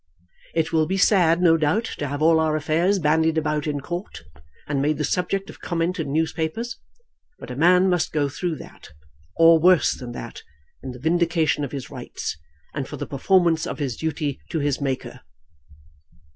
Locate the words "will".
0.73-0.87